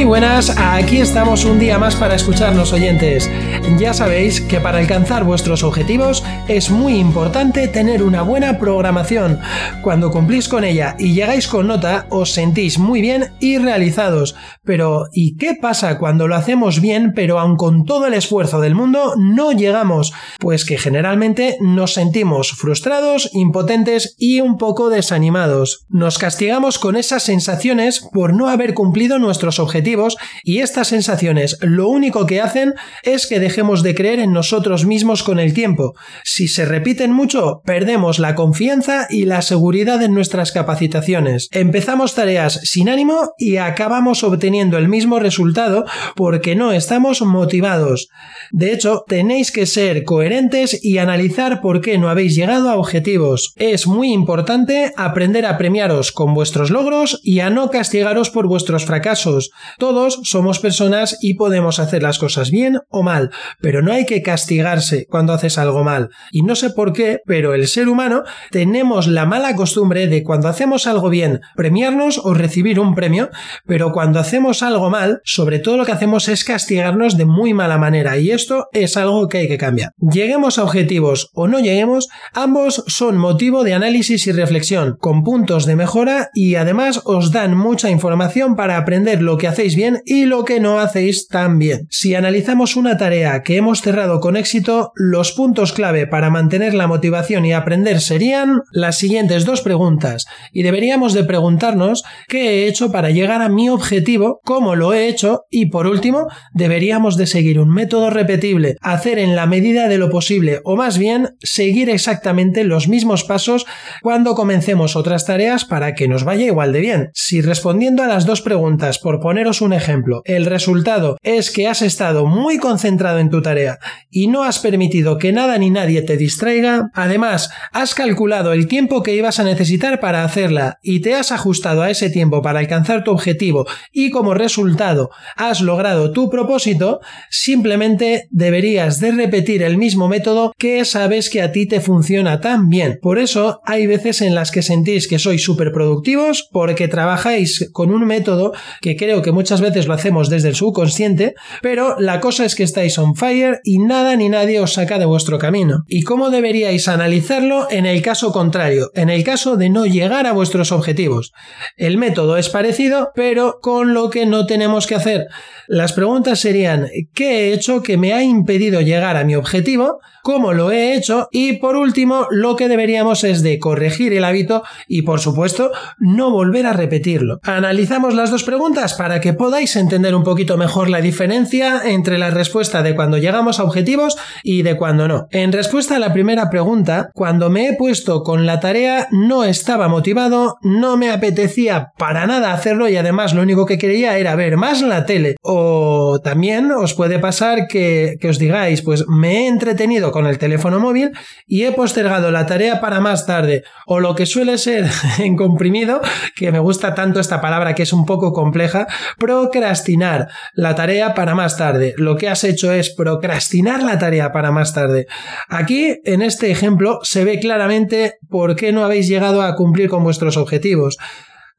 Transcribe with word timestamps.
Muy 0.00 0.06
buenas, 0.06 0.56
aquí 0.56 0.96
estamos 0.96 1.44
un 1.44 1.58
día 1.58 1.78
más 1.78 1.94
para 1.94 2.14
escucharnos 2.14 2.72
oyentes. 2.72 3.30
Ya 3.78 3.92
sabéis 3.92 4.40
que 4.40 4.58
para 4.58 4.78
alcanzar 4.78 5.24
vuestros 5.24 5.62
objetivos 5.62 6.24
es 6.48 6.70
muy 6.70 6.96
importante 6.96 7.68
tener 7.68 8.02
una 8.02 8.22
buena 8.22 8.58
programación. 8.58 9.40
Cuando 9.82 10.10
cumplís 10.10 10.48
con 10.48 10.64
ella 10.64 10.96
y 10.98 11.12
llegáis 11.12 11.46
con 11.46 11.66
nota, 11.66 12.06
os 12.08 12.32
sentís 12.32 12.78
muy 12.78 13.02
bien 13.02 13.29
y 13.40 13.58
realizados. 13.58 14.36
Pero, 14.64 15.06
¿y 15.12 15.36
qué 15.36 15.54
pasa 15.60 15.98
cuando 15.98 16.28
lo 16.28 16.36
hacemos 16.36 16.80
bien, 16.80 17.12
pero 17.14 17.40
aun 17.40 17.56
con 17.56 17.84
todo 17.84 18.06
el 18.06 18.14
esfuerzo 18.14 18.60
del 18.60 18.74
mundo 18.74 19.14
no 19.16 19.52
llegamos? 19.52 20.12
Pues 20.38 20.64
que 20.64 20.78
generalmente 20.78 21.56
nos 21.60 21.94
sentimos 21.94 22.52
frustrados, 22.52 23.30
impotentes 23.32 24.14
y 24.18 24.40
un 24.40 24.56
poco 24.58 24.90
desanimados. 24.90 25.86
Nos 25.88 26.18
castigamos 26.18 26.78
con 26.78 26.96
esas 26.96 27.22
sensaciones 27.22 28.06
por 28.12 28.34
no 28.34 28.48
haber 28.48 28.74
cumplido 28.74 29.18
nuestros 29.18 29.58
objetivos 29.58 30.16
y 30.44 30.58
estas 30.58 30.88
sensaciones 30.88 31.58
lo 31.60 31.88
único 31.88 32.26
que 32.26 32.40
hacen 32.40 32.74
es 33.02 33.26
que 33.26 33.40
dejemos 33.40 33.82
de 33.82 33.94
creer 33.94 34.20
en 34.20 34.32
nosotros 34.32 34.84
mismos 34.84 35.22
con 35.22 35.38
el 35.38 35.54
tiempo. 35.54 35.94
Si 36.24 36.48
se 36.48 36.64
repiten 36.64 37.12
mucho, 37.12 37.62
perdemos 37.64 38.18
la 38.18 38.34
confianza 38.34 39.06
y 39.08 39.24
la 39.24 39.42
seguridad 39.42 40.02
en 40.02 40.14
nuestras 40.14 40.52
capacitaciones. 40.52 41.48
Empezamos 41.52 42.14
tareas 42.14 42.60
sin 42.64 42.88
ánimo 42.88 43.29
y 43.38 43.56
acabamos 43.56 44.22
obteniendo 44.22 44.78
el 44.78 44.88
mismo 44.88 45.18
resultado 45.18 45.84
porque 46.16 46.56
no 46.56 46.72
estamos 46.72 47.22
motivados. 47.22 48.08
De 48.50 48.72
hecho, 48.72 49.04
tenéis 49.06 49.52
que 49.52 49.66
ser 49.66 50.04
coherentes 50.04 50.82
y 50.82 50.98
analizar 50.98 51.60
por 51.60 51.80
qué 51.80 51.98
no 51.98 52.08
habéis 52.08 52.34
llegado 52.34 52.70
a 52.70 52.76
objetivos. 52.76 53.52
Es 53.56 53.86
muy 53.86 54.12
importante 54.12 54.92
aprender 54.96 55.46
a 55.46 55.58
premiaros 55.58 56.12
con 56.12 56.34
vuestros 56.34 56.70
logros 56.70 57.20
y 57.22 57.40
a 57.40 57.50
no 57.50 57.70
castigaros 57.70 58.30
por 58.30 58.46
vuestros 58.46 58.84
fracasos. 58.84 59.50
Todos 59.78 60.20
somos 60.24 60.58
personas 60.58 61.18
y 61.20 61.34
podemos 61.34 61.78
hacer 61.78 62.02
las 62.02 62.18
cosas 62.18 62.50
bien 62.50 62.78
o 62.88 63.02
mal, 63.02 63.30
pero 63.60 63.82
no 63.82 63.92
hay 63.92 64.06
que 64.06 64.22
castigarse 64.22 65.06
cuando 65.08 65.32
haces 65.32 65.58
algo 65.58 65.84
mal. 65.84 66.10
Y 66.32 66.42
no 66.42 66.54
sé 66.56 66.70
por 66.70 66.92
qué, 66.92 67.20
pero 67.26 67.54
el 67.54 67.68
ser 67.68 67.88
humano 67.88 68.24
tenemos 68.50 69.06
la 69.06 69.26
mala 69.26 69.54
costumbre 69.54 70.06
de 70.06 70.22
cuando 70.22 70.48
hacemos 70.48 70.86
algo 70.86 71.10
bien 71.10 71.40
premiarnos 71.56 72.18
o 72.18 72.34
recibir 72.34 72.80
un 72.80 72.94
premio, 72.94 73.19
pero 73.66 73.92
cuando 73.92 74.20
hacemos 74.20 74.62
algo 74.62 74.90
mal, 74.90 75.20
sobre 75.24 75.58
todo 75.58 75.76
lo 75.76 75.84
que 75.84 75.92
hacemos 75.92 76.28
es 76.28 76.44
castigarnos 76.44 77.16
de 77.16 77.24
muy 77.24 77.54
mala 77.54 77.78
manera 77.78 78.18
y 78.18 78.30
esto 78.30 78.68
es 78.72 78.96
algo 78.96 79.28
que 79.28 79.38
hay 79.38 79.48
que 79.48 79.58
cambiar. 79.58 79.92
Lleguemos 79.98 80.58
a 80.58 80.64
objetivos 80.64 81.30
o 81.34 81.48
no 81.48 81.58
lleguemos, 81.58 82.08
ambos 82.32 82.84
son 82.86 83.16
motivo 83.16 83.64
de 83.64 83.74
análisis 83.74 84.26
y 84.26 84.32
reflexión, 84.32 84.96
con 84.98 85.24
puntos 85.24 85.66
de 85.66 85.76
mejora 85.76 86.30
y 86.34 86.54
además 86.54 87.02
os 87.04 87.32
dan 87.32 87.56
mucha 87.56 87.90
información 87.90 88.56
para 88.56 88.76
aprender 88.76 89.22
lo 89.22 89.38
que 89.38 89.48
hacéis 89.48 89.76
bien 89.76 90.02
y 90.04 90.24
lo 90.24 90.44
que 90.44 90.60
no 90.60 90.78
hacéis 90.78 91.28
tan 91.28 91.58
bien. 91.58 91.86
Si 91.90 92.14
analizamos 92.14 92.76
una 92.76 92.96
tarea 92.96 93.42
que 93.42 93.56
hemos 93.56 93.80
cerrado 93.80 94.20
con 94.20 94.36
éxito, 94.36 94.92
los 94.94 95.32
puntos 95.32 95.72
clave 95.72 96.06
para 96.06 96.30
mantener 96.30 96.74
la 96.74 96.86
motivación 96.86 97.44
y 97.44 97.52
aprender 97.52 98.00
serían 98.00 98.62
las 98.72 98.98
siguientes 98.98 99.44
dos 99.44 99.60
preguntas 99.62 100.26
y 100.52 100.62
deberíamos 100.62 101.12
de 101.14 101.24
preguntarnos 101.24 102.04
qué 102.28 102.50
he 102.50 102.68
hecho 102.68 102.92
para 102.92 103.09
llegar 103.10 103.42
a 103.42 103.48
mi 103.48 103.68
objetivo, 103.68 104.40
cómo 104.44 104.76
lo 104.76 104.92
he 104.92 105.08
hecho 105.08 105.42
y 105.50 105.66
por 105.66 105.86
último 105.86 106.28
deberíamos 106.52 107.16
de 107.16 107.26
seguir 107.26 107.58
un 107.58 107.72
método 107.72 108.10
repetible, 108.10 108.76
hacer 108.80 109.18
en 109.18 109.36
la 109.36 109.46
medida 109.46 109.88
de 109.88 109.98
lo 109.98 110.10
posible 110.10 110.60
o 110.64 110.76
más 110.76 110.98
bien 110.98 111.36
seguir 111.40 111.90
exactamente 111.90 112.64
los 112.64 112.88
mismos 112.88 113.24
pasos 113.24 113.66
cuando 114.02 114.34
comencemos 114.34 114.96
otras 114.96 115.26
tareas 115.26 115.64
para 115.64 115.94
que 115.94 116.08
nos 116.08 116.24
vaya 116.24 116.46
igual 116.46 116.72
de 116.72 116.80
bien. 116.80 117.10
Si 117.14 117.40
respondiendo 117.40 118.02
a 118.02 118.06
las 118.06 118.26
dos 118.26 118.42
preguntas, 118.42 118.98
por 118.98 119.20
poneros 119.20 119.60
un 119.60 119.72
ejemplo, 119.72 120.22
el 120.24 120.46
resultado 120.46 121.16
es 121.22 121.50
que 121.50 121.68
has 121.68 121.82
estado 121.82 122.26
muy 122.26 122.58
concentrado 122.58 123.18
en 123.18 123.30
tu 123.30 123.42
tarea 123.42 123.78
y 124.10 124.28
no 124.28 124.44
has 124.44 124.58
permitido 124.58 125.18
que 125.18 125.32
nada 125.32 125.58
ni 125.58 125.70
nadie 125.70 126.02
te 126.02 126.16
distraiga, 126.16 126.90
además 126.94 127.50
has 127.72 127.94
calculado 127.94 128.52
el 128.52 128.66
tiempo 128.66 129.02
que 129.02 129.14
ibas 129.14 129.40
a 129.40 129.44
necesitar 129.44 130.00
para 130.00 130.24
hacerla 130.24 130.78
y 130.82 131.00
te 131.00 131.14
has 131.14 131.32
ajustado 131.32 131.82
a 131.82 131.90
ese 131.90 132.10
tiempo 132.10 132.42
para 132.42 132.58
alcanzar 132.58 132.99
tu 133.04 133.10
objetivo 133.10 133.66
y 133.92 134.10
como 134.10 134.34
resultado 134.34 135.10
has 135.36 135.60
logrado 135.60 136.12
tu 136.12 136.30
propósito, 136.30 137.00
simplemente 137.30 138.28
deberías 138.30 139.00
de 139.00 139.12
repetir 139.12 139.62
el 139.62 139.76
mismo 139.76 140.08
método 140.08 140.52
que 140.58 140.84
sabes 140.84 141.30
que 141.30 141.42
a 141.42 141.52
ti 141.52 141.66
te 141.66 141.80
funciona 141.80 142.40
tan 142.40 142.68
bien. 142.68 142.98
Por 143.00 143.18
eso 143.18 143.60
hay 143.64 143.86
veces 143.86 144.20
en 144.20 144.34
las 144.34 144.50
que 144.50 144.62
sentís 144.62 145.08
que 145.08 145.18
sois 145.18 145.42
súper 145.42 145.72
productivos 145.72 146.48
porque 146.52 146.88
trabajáis 146.88 147.70
con 147.72 147.90
un 147.90 148.06
método 148.06 148.52
que 148.80 148.96
creo 148.96 149.22
que 149.22 149.32
muchas 149.32 149.60
veces 149.60 149.86
lo 149.86 149.94
hacemos 149.94 150.28
desde 150.28 150.48
el 150.48 150.54
subconsciente, 150.54 151.34
pero 151.62 151.98
la 151.98 152.20
cosa 152.20 152.44
es 152.44 152.54
que 152.54 152.62
estáis 152.62 152.98
on 152.98 153.14
fire 153.16 153.60
y 153.64 153.78
nada 153.78 154.16
ni 154.16 154.28
nadie 154.28 154.60
os 154.60 154.74
saca 154.74 154.98
de 154.98 155.04
vuestro 155.06 155.38
camino. 155.38 155.84
¿Y 155.88 156.02
cómo 156.02 156.30
deberíais 156.30 156.88
analizarlo 156.88 157.68
en 157.70 157.86
el 157.86 158.02
caso 158.02 158.32
contrario, 158.32 158.90
en 158.94 159.10
el 159.10 159.24
caso 159.24 159.56
de 159.56 159.70
no 159.70 159.86
llegar 159.86 160.26
a 160.26 160.32
vuestros 160.32 160.72
objetivos? 160.72 161.32
El 161.76 161.98
método 161.98 162.36
es 162.36 162.48
parecido, 162.48 162.89
pero 163.14 163.58
con 163.60 163.94
lo 163.94 164.10
que 164.10 164.26
no 164.26 164.46
tenemos 164.46 164.86
que 164.86 164.94
hacer. 164.94 165.26
Las 165.66 165.92
preguntas 165.92 166.40
serían, 166.40 166.88
¿qué 167.14 167.30
he 167.30 167.52
hecho 167.52 167.82
que 167.82 167.96
me 167.96 168.12
ha 168.12 168.22
impedido 168.22 168.80
llegar 168.80 169.16
a 169.16 169.24
mi 169.24 169.36
objetivo? 169.36 170.00
¿Cómo 170.22 170.52
lo 170.52 170.70
he 170.70 170.94
hecho? 170.94 171.28
Y 171.30 171.54
por 171.54 171.76
último, 171.76 172.26
lo 172.30 172.56
que 172.56 172.68
deberíamos 172.68 173.24
es 173.24 173.42
de 173.42 173.58
corregir 173.58 174.12
el 174.12 174.24
hábito 174.24 174.62
y 174.86 175.02
por 175.02 175.20
supuesto 175.20 175.70
no 175.98 176.30
volver 176.30 176.66
a 176.66 176.72
repetirlo. 176.72 177.38
Analizamos 177.42 178.14
las 178.14 178.30
dos 178.30 178.44
preguntas 178.44 178.94
para 178.94 179.20
que 179.20 179.32
podáis 179.32 179.76
entender 179.76 180.14
un 180.14 180.24
poquito 180.24 180.56
mejor 180.56 180.90
la 180.90 181.00
diferencia 181.00 181.82
entre 181.84 182.18
la 182.18 182.30
respuesta 182.30 182.82
de 182.82 182.94
cuando 182.94 183.16
llegamos 183.16 183.60
a 183.60 183.64
objetivos 183.64 184.18
y 184.42 184.62
de 184.62 184.76
cuando 184.76 185.08
no. 185.08 185.26
En 185.30 185.52
respuesta 185.52 185.96
a 185.96 186.00
la 186.00 186.12
primera 186.12 186.50
pregunta, 186.50 187.10
cuando 187.14 187.48
me 187.48 187.68
he 187.68 187.76
puesto 187.76 188.22
con 188.22 188.44
la 188.44 188.60
tarea 188.60 189.08
no 189.10 189.44
estaba 189.44 189.88
motivado, 189.88 190.58
no 190.62 190.96
me 190.96 191.10
apetecía 191.10 191.92
para 191.96 192.26
nada 192.26 192.52
y 192.88 192.96
además 192.96 193.34
lo 193.34 193.42
único 193.42 193.66
que 193.66 193.78
quería 193.78 194.16
era 194.16 194.36
ver 194.36 194.56
más 194.56 194.82
la 194.82 195.06
tele. 195.06 195.36
O 195.42 196.20
también 196.22 196.70
os 196.70 196.94
puede 196.94 197.18
pasar 197.18 197.66
que, 197.68 198.16
que 198.20 198.28
os 198.28 198.38
digáis 198.38 198.82
pues 198.82 199.06
me 199.08 199.38
he 199.38 199.48
entretenido 199.48 200.12
con 200.12 200.26
el 200.26 200.38
teléfono 200.38 200.78
móvil 200.78 201.10
y 201.46 201.64
he 201.64 201.72
postergado 201.72 202.30
la 202.30 202.46
tarea 202.46 202.80
para 202.80 203.00
más 203.00 203.26
tarde. 203.26 203.64
O 203.86 204.00
lo 204.00 204.14
que 204.14 204.26
suele 204.26 204.56
ser 204.58 204.88
en 205.18 205.36
comprimido 205.36 206.00
que 206.36 206.52
me 206.52 206.60
gusta 206.60 206.94
tanto 206.94 207.20
esta 207.20 207.40
palabra 207.40 207.74
que 207.74 207.82
es 207.82 207.92
un 207.92 208.06
poco 208.06 208.32
compleja 208.32 208.86
procrastinar 209.18 210.28
la 210.54 210.74
tarea 210.74 211.14
para 211.14 211.34
más 211.34 211.56
tarde. 211.56 211.94
Lo 211.96 212.16
que 212.16 212.28
has 212.28 212.44
hecho 212.44 212.72
es 212.72 212.90
procrastinar 212.90 213.82
la 213.82 213.98
tarea 213.98 214.32
para 214.32 214.52
más 214.52 214.74
tarde. 214.74 215.06
Aquí 215.48 216.00
en 216.04 216.22
este 216.22 216.50
ejemplo 216.50 217.00
se 217.02 217.24
ve 217.24 217.40
claramente 217.40 218.18
por 218.28 218.56
qué 218.56 218.72
no 218.72 218.84
habéis 218.84 219.08
llegado 219.08 219.42
a 219.42 219.56
cumplir 219.56 219.88
con 219.88 220.04
vuestros 220.04 220.36
objetivos 220.36 220.98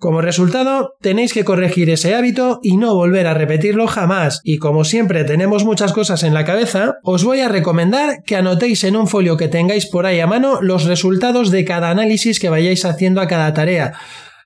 como 0.02 0.22
resultado, 0.22 0.96
tenéis 1.00 1.32
que 1.32 1.46
corregir 1.46 1.92
ese 1.92 2.16
hábito 2.16 2.60
y 2.64 2.78
no 2.78 2.96
volver 2.96 3.28
a 3.28 3.36
repetirlo 3.36 3.86
jamás. 3.86 4.42
Y 4.44 4.58
como 4.58 4.84
siempre 4.84 5.26
tenemos 5.26 5.64
muchas 5.64 5.94
cosas 5.94 6.24
en 6.24 6.34
la 6.34 6.44
cabeza, 6.44 6.96
os 7.04 7.24
voy 7.24 7.42
a 7.42 7.50
recomendar 7.50 8.24
que 8.26 8.36
anotéis 8.36 8.84
en 8.84 8.96
un 8.96 9.08
folio 9.08 9.38
que 9.38 9.48
tengáis 9.48 9.86
por 9.86 10.08
ahí 10.08 10.20
a 10.20 10.26
mano 10.26 10.60
los 10.60 10.86
resultados 10.86 11.52
de 11.52 11.66
cada 11.66 11.92
análisis 11.92 12.40
que 12.40 12.50
vayáis 12.50 12.84
haciendo 12.84 13.22
a 13.22 13.28
cada 13.28 13.54
tarea. 13.54 13.94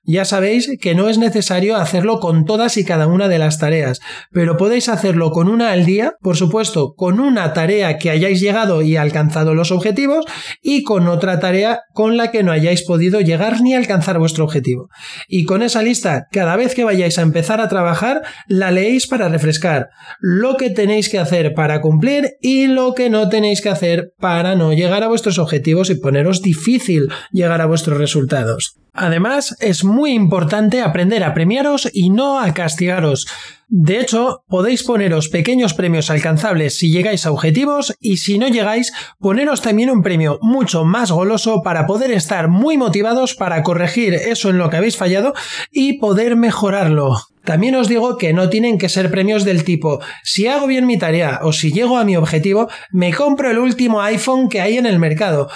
Ya 0.08 0.24
sabéis 0.24 0.70
que 0.80 0.94
no 0.94 1.08
es 1.08 1.18
necesario 1.18 1.74
hacerlo 1.74 2.20
con 2.20 2.44
todas 2.44 2.76
y 2.76 2.84
cada 2.84 3.08
una 3.08 3.26
de 3.26 3.40
las 3.40 3.58
tareas, 3.58 4.00
pero 4.30 4.56
podéis 4.56 4.88
hacerlo 4.88 5.32
con 5.32 5.48
una 5.48 5.72
al 5.72 5.84
día, 5.84 6.14
por 6.20 6.36
supuesto, 6.36 6.94
con 6.94 7.18
una 7.18 7.52
tarea 7.52 7.98
que 7.98 8.10
hayáis 8.10 8.40
llegado 8.40 8.82
y 8.82 8.96
alcanzado 8.96 9.54
los 9.54 9.72
objetivos 9.72 10.24
y 10.62 10.84
con 10.84 11.08
otra 11.08 11.40
tarea 11.40 11.80
con 11.92 12.16
la 12.16 12.30
que 12.30 12.44
no 12.44 12.52
hayáis 12.52 12.84
podido 12.84 13.20
llegar 13.20 13.60
ni 13.60 13.74
alcanzar 13.74 14.20
vuestro 14.20 14.44
objetivo. 14.44 14.88
Y 15.26 15.44
con 15.44 15.60
esa 15.60 15.82
lista, 15.82 16.26
cada 16.30 16.54
vez 16.54 16.76
que 16.76 16.84
vayáis 16.84 17.18
a 17.18 17.22
empezar 17.22 17.60
a 17.60 17.68
trabajar, 17.68 18.22
la 18.46 18.70
leéis 18.70 19.08
para 19.08 19.28
refrescar 19.28 19.88
lo 20.20 20.56
que 20.56 20.70
tenéis 20.70 21.08
que 21.08 21.18
hacer 21.18 21.52
para 21.54 21.80
cumplir 21.80 22.36
y 22.40 22.68
lo 22.68 22.94
que 22.94 23.10
no 23.10 23.28
tenéis 23.28 23.60
que 23.60 23.70
hacer 23.70 24.12
para 24.20 24.54
no 24.54 24.72
llegar 24.72 25.02
a 25.02 25.08
vuestros 25.08 25.40
objetivos 25.40 25.90
y 25.90 25.96
poneros 25.96 26.42
difícil 26.42 27.08
llegar 27.32 27.60
a 27.60 27.66
vuestros 27.66 27.98
resultados. 27.98 28.76
Además, 28.96 29.54
es 29.60 29.84
muy 29.84 30.12
importante 30.12 30.80
aprender 30.80 31.22
a 31.22 31.34
premiaros 31.34 31.88
y 31.92 32.08
no 32.08 32.40
a 32.40 32.54
castigaros. 32.54 33.26
De 33.68 34.00
hecho, 34.00 34.44
podéis 34.48 34.84
poneros 34.84 35.28
pequeños 35.28 35.74
premios 35.74 36.08
alcanzables 36.08 36.78
si 36.78 36.90
llegáis 36.90 37.26
a 37.26 37.32
objetivos 37.32 37.94
y 38.00 38.16
si 38.16 38.38
no 38.38 38.48
llegáis, 38.48 38.92
poneros 39.18 39.60
también 39.60 39.90
un 39.90 40.02
premio 40.02 40.38
mucho 40.40 40.84
más 40.84 41.10
goloso 41.10 41.62
para 41.62 41.86
poder 41.86 42.10
estar 42.10 42.48
muy 42.48 42.78
motivados 42.78 43.34
para 43.34 43.62
corregir 43.62 44.14
eso 44.14 44.48
en 44.48 44.58
lo 44.58 44.70
que 44.70 44.78
habéis 44.78 44.96
fallado 44.96 45.34
y 45.70 45.98
poder 45.98 46.36
mejorarlo. 46.36 47.16
También 47.44 47.76
os 47.76 47.88
digo 47.88 48.16
que 48.18 48.32
no 48.32 48.48
tienen 48.48 48.78
que 48.78 48.88
ser 48.88 49.10
premios 49.10 49.44
del 49.44 49.62
tipo, 49.62 50.00
si 50.24 50.48
hago 50.48 50.66
bien 50.66 50.86
mi 50.86 50.98
tarea 50.98 51.40
o 51.42 51.52
si 51.52 51.70
llego 51.70 51.98
a 51.98 52.04
mi 52.04 52.16
objetivo, 52.16 52.68
me 52.90 53.12
compro 53.12 53.50
el 53.50 53.58
último 53.58 54.00
iPhone 54.00 54.48
que 54.48 54.60
hay 54.60 54.78
en 54.78 54.86
el 54.86 54.98
mercado 54.98 55.48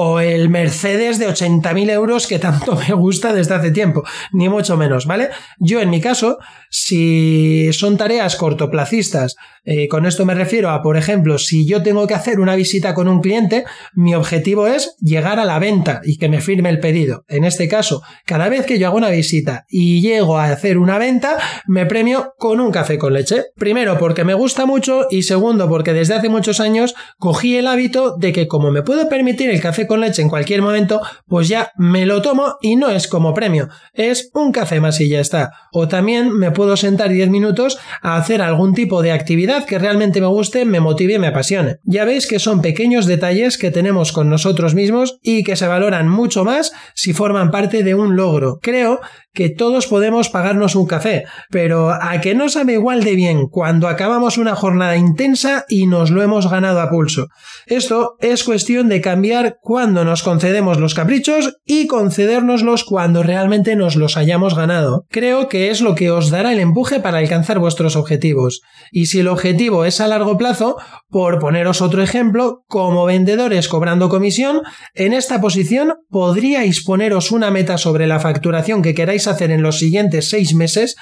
o 0.00 0.20
el 0.20 0.48
Mercedes 0.48 1.18
de 1.18 1.28
80.000 1.28 1.90
euros 1.90 2.28
que 2.28 2.38
tanto 2.38 2.76
me 2.88 2.94
gusta 2.94 3.32
desde 3.32 3.56
hace 3.56 3.72
tiempo, 3.72 4.04
ni 4.32 4.48
mucho 4.48 4.76
menos, 4.76 5.06
¿vale? 5.06 5.30
Yo 5.58 5.80
en 5.80 5.90
mi 5.90 6.00
caso, 6.00 6.38
si 6.70 7.72
son 7.72 7.96
tareas 7.96 8.36
cortoplacistas, 8.36 9.34
eh, 9.64 9.88
con 9.88 10.06
esto 10.06 10.24
me 10.24 10.34
refiero 10.34 10.70
a, 10.70 10.82
por 10.82 10.96
ejemplo, 10.96 11.36
si 11.36 11.66
yo 11.66 11.82
tengo 11.82 12.06
que 12.06 12.14
hacer 12.14 12.38
una 12.38 12.54
visita 12.54 12.94
con 12.94 13.08
un 13.08 13.20
cliente, 13.20 13.64
mi 13.92 14.14
objetivo 14.14 14.68
es 14.68 14.94
llegar 15.00 15.40
a 15.40 15.44
la 15.44 15.58
venta 15.58 16.00
y 16.04 16.16
que 16.16 16.28
me 16.28 16.40
firme 16.40 16.70
el 16.70 16.78
pedido. 16.78 17.24
En 17.26 17.42
este 17.42 17.66
caso, 17.66 18.02
cada 18.24 18.48
vez 18.48 18.66
que 18.66 18.78
yo 18.78 18.86
hago 18.86 18.98
una 18.98 19.10
visita 19.10 19.66
y 19.68 20.00
llego 20.00 20.38
a 20.38 20.44
hacer 20.44 20.78
una 20.78 20.98
venta, 20.98 21.38
me 21.66 21.86
premio 21.86 22.34
con 22.38 22.60
un 22.60 22.70
café 22.70 22.98
con 22.98 23.14
leche. 23.14 23.46
Primero 23.56 23.98
porque 23.98 24.22
me 24.22 24.34
gusta 24.34 24.64
mucho 24.64 25.08
y 25.10 25.24
segundo 25.24 25.68
porque 25.68 25.92
desde 25.92 26.14
hace 26.14 26.28
muchos 26.28 26.60
años 26.60 26.94
cogí 27.18 27.56
el 27.56 27.66
hábito 27.66 28.16
de 28.16 28.32
que 28.32 28.46
como 28.46 28.70
me 28.70 28.82
puedo 28.82 29.08
permitir 29.08 29.50
el 29.50 29.60
café 29.60 29.87
con 29.88 30.00
leche 30.00 30.22
en 30.22 30.28
cualquier 30.28 30.62
momento, 30.62 31.00
pues 31.26 31.48
ya 31.48 31.72
me 31.76 32.06
lo 32.06 32.22
tomo 32.22 32.56
y 32.60 32.76
no 32.76 32.88
es 32.90 33.08
como 33.08 33.34
premio, 33.34 33.68
es 33.92 34.30
un 34.34 34.52
café 34.52 34.80
más 34.80 35.00
y 35.00 35.08
ya 35.08 35.20
está. 35.20 35.50
O 35.72 35.88
también 35.88 36.32
me 36.32 36.52
puedo 36.52 36.76
sentar 36.76 37.10
10 37.10 37.30
minutos 37.30 37.78
a 38.02 38.16
hacer 38.16 38.40
algún 38.40 38.74
tipo 38.74 39.02
de 39.02 39.12
actividad 39.12 39.64
que 39.64 39.78
realmente 39.78 40.20
me 40.20 40.28
guste, 40.28 40.64
me 40.64 40.78
motive 40.80 41.14
y 41.14 41.18
me 41.18 41.26
apasione. 41.26 41.78
Ya 41.82 42.04
veis 42.04 42.26
que 42.26 42.38
son 42.38 42.62
pequeños 42.62 43.06
detalles 43.06 43.58
que 43.58 43.70
tenemos 43.70 44.12
con 44.12 44.30
nosotros 44.30 44.74
mismos 44.74 45.18
y 45.22 45.42
que 45.42 45.56
se 45.56 45.66
valoran 45.66 46.08
mucho 46.08 46.44
más 46.44 46.72
si 46.94 47.12
forman 47.12 47.50
parte 47.50 47.82
de 47.82 47.94
un 47.94 48.16
logro. 48.16 48.58
Creo 48.62 49.00
que 49.32 49.50
todos 49.50 49.86
podemos 49.86 50.30
pagarnos 50.30 50.74
un 50.74 50.86
café, 50.86 51.24
pero 51.50 51.90
a 51.90 52.20
que 52.20 52.34
no 52.34 52.48
sabe 52.48 52.74
igual 52.74 53.04
de 53.04 53.14
bien 53.14 53.46
cuando 53.46 53.88
acabamos 53.88 54.36
una 54.36 54.56
jornada 54.56 54.96
intensa 54.96 55.64
y 55.68 55.86
nos 55.86 56.10
lo 56.10 56.22
hemos 56.22 56.50
ganado 56.50 56.80
a 56.80 56.90
pulso. 56.90 57.28
Esto 57.66 58.16
es 58.20 58.42
cuestión 58.44 58.88
de 58.88 59.00
cambiar 59.00 59.58
cuando 59.78 60.04
nos 60.04 60.24
concedemos 60.24 60.80
los 60.80 60.94
caprichos 60.94 61.60
y 61.64 61.86
concedérnoslos 61.86 62.82
cuando 62.82 63.22
realmente 63.22 63.76
nos 63.76 63.94
los 63.94 64.16
hayamos 64.16 64.56
ganado. 64.56 65.06
Creo 65.08 65.48
que 65.48 65.70
es 65.70 65.80
lo 65.80 65.94
que 65.94 66.10
os 66.10 66.30
dará 66.30 66.50
el 66.50 66.58
empuje 66.58 66.98
para 66.98 67.18
alcanzar 67.18 67.60
vuestros 67.60 67.94
objetivos. 67.94 68.60
Y 68.90 69.06
si 69.06 69.20
el 69.20 69.28
objetivo 69.28 69.84
es 69.84 70.00
a 70.00 70.08
largo 70.08 70.36
plazo, 70.36 70.78
por 71.10 71.38
poneros 71.38 71.80
otro 71.80 72.02
ejemplo, 72.02 72.64
como 72.66 73.04
vendedores 73.04 73.68
cobrando 73.68 74.08
comisión, 74.08 74.62
en 74.94 75.12
esta 75.12 75.40
posición 75.40 75.94
podríais 76.10 76.82
poneros 76.82 77.30
una 77.30 77.52
meta 77.52 77.78
sobre 77.78 78.08
la 78.08 78.18
facturación 78.18 78.82
que 78.82 78.94
queráis 78.94 79.28
hacer 79.28 79.52
en 79.52 79.62
los 79.62 79.78
siguientes 79.78 80.28
seis 80.28 80.56
meses, 80.56 80.96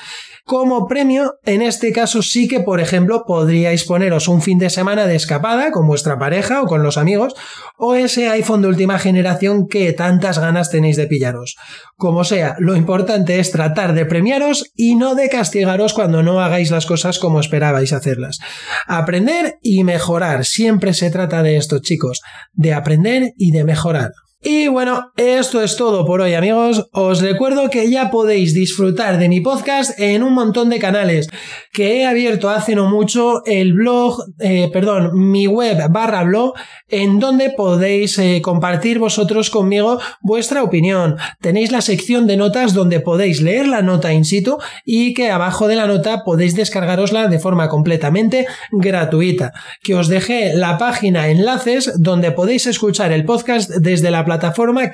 como 0.47 0.87
premio, 0.87 1.41
en 1.45 1.61
este 1.61 1.93
caso 1.93 2.23
sí 2.23 2.47
que, 2.47 2.61
por 2.61 2.79
ejemplo, 2.79 3.25
podríais 3.27 3.83
poneros 3.83 4.29
un 4.29 4.41
fin 4.41 4.61
de 4.61 4.71
semana 4.71 5.09
de 5.09 5.17
escapada 5.17 5.73
con 5.73 5.89
vuestra 5.89 6.21
pareja 6.21 6.63
o 6.63 6.67
con 6.67 6.85
los 6.85 6.99
amigos, 6.99 7.35
o 7.77 7.97
ese 7.97 8.29
iPhone 8.29 8.56
de 8.63 8.69
última 8.69 8.99
generación 8.99 9.69
que 9.69 9.93
tantas 9.93 10.39
ganas 10.39 10.71
tenéis 10.71 10.97
de 10.97 11.07
pillaros. 11.07 11.57
Como 11.97 12.25
sea, 12.25 12.57
lo 12.59 12.77
importante 12.77 13.39
es 13.39 13.51
tratar 13.51 13.95
de 13.95 14.07
premiaros 14.07 14.73
y 14.75 14.97
no 14.97 15.15
de 15.15 15.29
castigaros 15.29 15.93
cuando 15.93 16.23
no 16.23 16.41
hagáis 16.41 16.71
las 16.71 16.87
cosas 16.87 17.19
como 17.19 17.41
esperabais 17.41 17.93
hacerlas. 17.93 18.39
Aprender 18.87 19.59
y 19.63 19.85
mejorar. 19.85 20.45
Siempre 20.45 20.95
se 20.95 21.11
trata 21.11 21.43
de 21.43 21.57
esto, 21.57 21.79
chicos, 21.81 22.23
de 22.53 22.75
aprender 22.75 23.33
y 23.37 23.53
de 23.53 23.65
mejorar. 23.65 24.13
Y 24.49 24.69
bueno, 24.69 25.11
esto 25.17 25.61
es 25.61 25.77
todo 25.77 26.07
por 26.07 26.21
hoy 26.21 26.35
amigos. 26.35 26.89
Os 26.93 27.21
recuerdo 27.21 27.69
que 27.69 27.91
ya 27.91 28.13
podéis 28.13 28.55
disfrutar 28.55 29.19
de 29.19 29.29
mi 29.29 29.41
podcast 29.41 29.99
en 29.99 30.23
un 30.23 30.35
montón 30.35 30.71
de 30.71 30.79
canales 30.79 31.29
que 31.73 31.97
he 31.97 32.07
abierto 32.07 32.49
hace 32.49 32.77
no 32.77 32.89
mucho 32.89 33.45
el 33.45 33.73
blog, 33.73 34.23
eh, 34.39 34.71
perdón, 34.73 35.11
mi 35.33 35.49
web 35.49 35.91
barra 35.91 36.23
blog 36.23 36.55
en 36.89 37.19
donde 37.19 37.51
podéis 37.51 38.21
eh, 38.21 38.41
compartir 38.41 39.01
vosotros 39.01 39.51
conmigo 39.51 39.99
vuestra 40.21 40.63
opinión. 40.63 41.17
Tenéis 41.41 41.73
la 41.73 41.81
sección 41.81 42.29
de 42.29 42.37
notas 42.37 42.73
donde 42.73 43.01
podéis 43.01 43.43
leer 43.43 43.67
la 43.67 43.83
nota 43.83 44.13
in 44.13 44.25
situ 44.25 44.59
y 44.85 45.13
que 45.13 45.29
abajo 45.29 45.67
de 45.67 45.75
la 45.75 45.89
nota 45.89 46.23
podéis 46.23 46.55
descargarosla 46.55 47.27
de 47.27 47.41
forma 47.41 47.69
completamente 47.69 48.47
gratuita. 48.71 49.53
Que 49.83 49.97
os 49.97 50.07
dejé 50.07 50.55
la 50.55 50.79
página 50.79 51.31
enlaces 51.31 52.01
donde 52.01 52.31
podéis 52.31 52.69
escuchar 52.69 53.11
el 53.11 53.25
podcast 53.25 53.71
desde 53.71 54.13
la 54.13 54.25
plataforma 54.25 54.36